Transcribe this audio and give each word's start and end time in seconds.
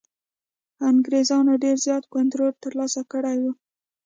انګرېزانو 0.89 1.53
ډېر 1.63 1.77
زیات 1.85 2.03
کنټرول 2.15 2.51
ترلاسه 2.63 3.01
کړی 3.11 3.37
وو. 3.41 3.51